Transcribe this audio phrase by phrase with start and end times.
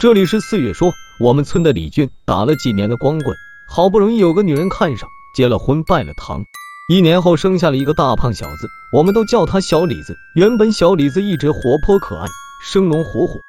[0.00, 3.36] 这里是四月说，我们村的李军打了几年的光棍，
[3.68, 6.44] 好不容易有个女人看上，结了婚，拜了堂。
[6.88, 10.16] 一年后生下了一个大胖小子，我们都叫他小李子。
[10.36, 12.28] 原本小李子一直活泼可爱，
[12.64, 13.40] 生龙活虎。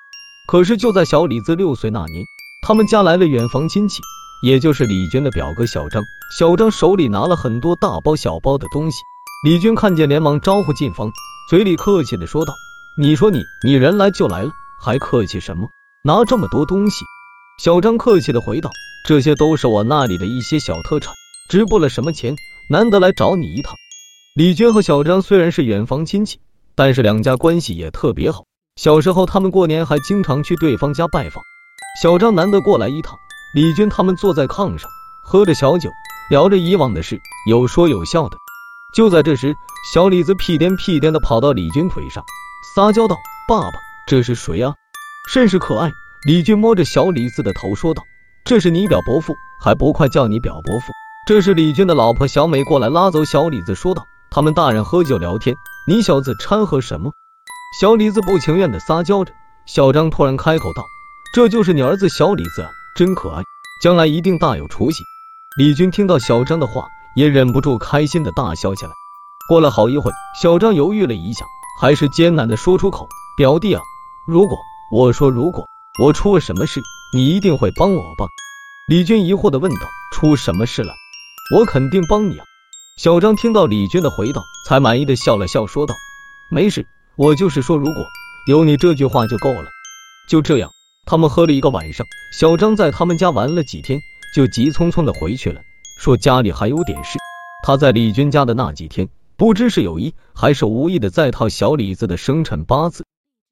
[0.47, 2.25] 可是就在小李子六岁那年，
[2.65, 4.01] 他们家来了远房亲戚，
[4.41, 6.01] 也就是李军的表哥小张。
[6.35, 8.97] 小张手里拿了很多大包小包的东西，
[9.45, 11.11] 李军看见连忙招呼进房，
[11.47, 12.55] 嘴里客气的说道
[12.97, 14.49] ：“你说你，你人来就来了，
[14.81, 15.69] 还客气什么？”
[16.01, 17.03] 拿这么多东西，
[17.61, 18.69] 小张客气的回道
[19.05, 21.13] ：“这些都是我那里的一些小特产，
[21.49, 22.37] 值不了什么钱，
[22.69, 23.75] 难得来找你一趟。”
[24.33, 26.39] 李军和小张虽然是远房亲戚，
[26.73, 28.45] 但是两家关系也特别好。
[28.77, 31.43] 小时候他们过年还经常去对方家拜访。
[32.01, 33.17] 小张难得过来一趟，
[33.53, 34.89] 李军他们坐在炕上
[35.25, 35.89] 喝着小酒，
[36.29, 38.37] 聊着以往的事，有说有笑的。
[38.95, 39.53] 就在这时，
[39.93, 42.23] 小李子屁颠屁颠的跑到李军腿上，
[42.73, 43.17] 撒娇道
[43.49, 43.73] ：“爸爸，
[44.07, 44.75] 这是谁啊？”
[45.31, 45.91] 甚是可爱，
[46.25, 48.01] 李军摸着小李子的头说道
[48.43, 50.91] ：“这是你表伯父，还不快叫你表伯父？”
[51.27, 55.55] 这是李军的老婆小美过来拉走小李子，说道：“他们大人喝酒聊天，
[55.87, 57.11] 你小子掺和什么？”
[57.79, 59.31] 小李子不情愿的撒娇着。
[59.67, 60.83] 小张突然开口道
[61.31, 63.43] ：“这就是你儿子小李子啊，真可爱，
[63.83, 65.03] 将来一定大有出息。”
[65.59, 68.91] 李军听到小张的话，也忍不住开心的大笑起来。
[69.47, 71.45] 过了好一会，小张犹豫了一下，
[71.79, 73.07] 还是艰难的说出口
[73.37, 73.83] ：“表弟啊，
[74.25, 74.57] 如果……”
[74.91, 75.65] 我说：“如果
[76.01, 76.81] 我出了什么事，
[77.13, 78.25] 你一定会帮我吧？”
[78.89, 80.93] 李军疑惑的问道：“出什么事了？
[81.55, 82.45] 我肯定帮你啊！”
[82.97, 85.93] 小张听到李军的回答，才满意的笑了笑，说道
[86.49, 88.03] ：“没事，我就是说，如果
[88.47, 89.69] 有你这句话就够了。”
[90.27, 90.71] 就这样，
[91.05, 92.05] 他们喝了一个晚上。
[92.33, 93.99] 小张在他们家玩了几天，
[94.35, 95.61] 就急匆匆的回去了，
[95.99, 97.19] 说家里还有点事。
[97.63, 103.05] 他在李军家的那几天，不知是有意还是无意的在套小李子的生辰八字。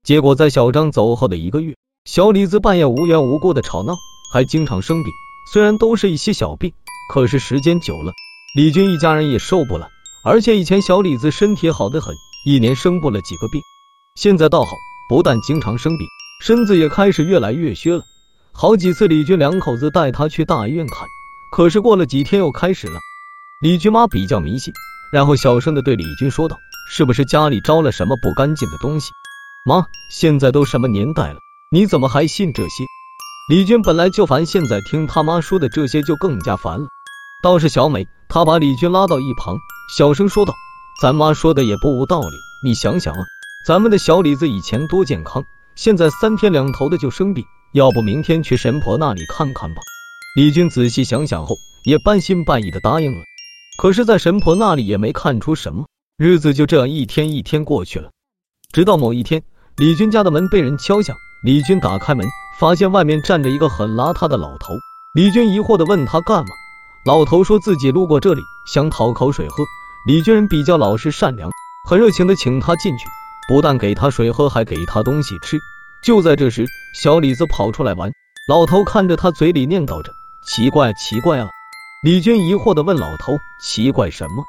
[0.07, 1.75] 结果在小张走后的一个月，
[2.05, 3.93] 小李子半夜无缘无故的吵闹，
[4.31, 5.11] 还经常生病。
[5.51, 6.71] 虽然都是一些小病，
[7.13, 8.13] 可是时间久了，
[8.55, 9.89] 李军一家人也受不了。
[10.23, 12.15] 而且以前小李子身体好得很，
[12.45, 13.59] 一年生不了几个病，
[14.15, 14.77] 现在倒好，
[15.09, 16.07] 不但经常生病，
[16.41, 18.01] 身子也开始越来越虚了。
[18.53, 21.05] 好几次李军两口子带他去大医院看，
[21.51, 22.97] 可是过了几天又开始了。
[23.61, 24.73] 李军妈比较迷信，
[25.11, 26.55] 然后小声的对李军说道
[26.89, 29.11] ：“是不是家里招了什么不干净的东西？”
[29.67, 31.39] 妈，现在都什么年代了，
[31.73, 32.85] 你怎么还信这些？
[33.49, 36.87] 李军本来就烦，现在听他妈说的这些就更加烦了。
[37.43, 39.57] 倒是小美，她把李军拉到一旁，
[39.93, 40.53] 小声说道
[41.03, 43.19] ：“咱妈说的也不无道理，你想想啊，
[43.67, 45.43] 咱们的小李子以前多健康，
[45.75, 49.81] 现在三天两头的就生病，要不明天去神婆那里看看吧？”
[50.37, 53.19] 李军仔细想想后，也半信半疑的答应了。
[53.77, 58.11] 可是，在神婆那里也没看出什么，日子就这样一天一天过去了，
[58.71, 59.43] 直到某一天。
[59.77, 62.25] 李军家的门被人敲响，李军打开门，
[62.57, 64.73] 发现外面站着一个很邋遢的老头。
[65.13, 66.49] 李军疑惑的问他干嘛，
[67.05, 69.63] 老头说自己路过这里，想讨口水喝。
[70.07, 71.51] 李军人比较老实善良，
[71.87, 73.05] 很热情的请他进去，
[73.47, 75.59] 不但给他水喝，还给他东西吃。
[76.01, 78.11] 就在这时，小李子跑出来玩，
[78.49, 80.11] 老头看着他，嘴里念叨着
[80.41, 81.49] ：“奇怪，奇怪啊！”
[82.03, 84.43] 李军疑惑的问老头：“奇怪什么？”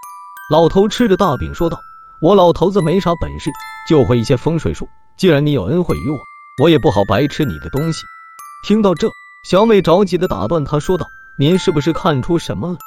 [0.50, 1.78] 老头吃着大饼说道
[2.22, 3.50] ：“我老头子没啥本事，
[3.90, 4.88] 就会一些风水术。”
[5.18, 6.16] 既然你有恩惠于我，
[6.62, 8.04] 我也不好白吃你的东西。
[8.64, 9.10] 听到这，
[9.42, 12.78] 小美着急的打断他，说道：“您是不是看出什么了？”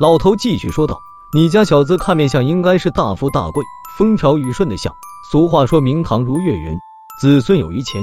[0.00, 0.98] 老头继续说道
[1.32, 3.64] ：“你家小子看面相，应该是大富大贵、
[3.96, 4.92] 风调雨顺的相。
[5.30, 6.76] 俗话说，明堂如月圆，
[7.20, 8.02] 子孙有余钱；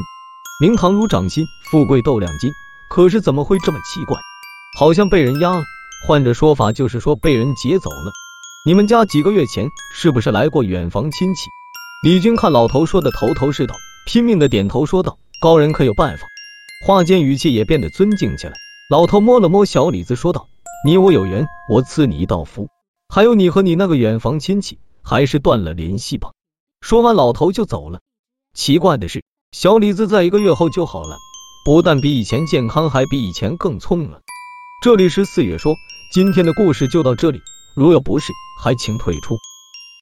[0.62, 2.50] 明堂如掌心，富贵斗量金。
[2.90, 4.18] 可是怎么会这么奇怪？
[4.80, 5.64] 好像被人压了。
[6.08, 8.14] 换着说法，就是说被人劫走了。
[8.66, 11.50] 你们家几个月前是不是来过远房亲戚？”
[12.06, 13.74] 李军看老头说的头头是道，
[14.06, 16.28] 拼命的点头说道：“高人可有办法？”
[16.86, 18.54] 话间语气也变得尊敬起来。
[18.92, 20.48] 老头摸了摸小李子，说道
[20.86, 22.70] ：“你我有缘，我赐你一道符。
[23.10, 26.34] 还有你和你那个远房亲戚，还是断了联系吧。”
[26.80, 28.02] 说完，老头就走了。
[28.54, 31.18] 奇怪的是，小李子在一个月后就好了，
[31.66, 34.22] 不但比以前健康，还比以前更聪明了。
[34.84, 35.74] 这里是四月说，
[36.14, 37.40] 今天的故事就到这里，
[37.74, 38.32] 如有不适，
[38.62, 39.36] 还请退出。